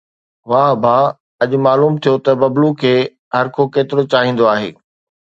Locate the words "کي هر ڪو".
2.81-3.63